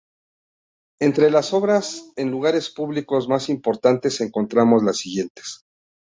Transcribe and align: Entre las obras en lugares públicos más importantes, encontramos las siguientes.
Entre 0.99 1.29
las 1.29 1.53
obras 1.53 2.11
en 2.15 2.31
lugares 2.31 2.71
públicos 2.71 3.29
más 3.29 3.49
importantes, 3.49 4.19
encontramos 4.19 4.81
las 4.83 4.97
siguientes. 4.97 5.61